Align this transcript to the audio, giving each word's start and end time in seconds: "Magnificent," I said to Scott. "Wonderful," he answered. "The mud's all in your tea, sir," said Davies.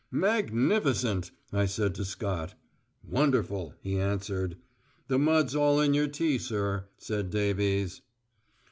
"Magnificent," 0.09 1.29
I 1.53 1.67
said 1.67 1.93
to 1.93 2.05
Scott. 2.05 2.55
"Wonderful," 3.03 3.75
he 3.83 3.99
answered. 3.99 4.57
"The 5.09 5.19
mud's 5.19 5.55
all 5.55 5.79
in 5.79 5.93
your 5.93 6.07
tea, 6.07 6.39
sir," 6.39 6.85
said 6.97 7.29
Davies. 7.29 8.01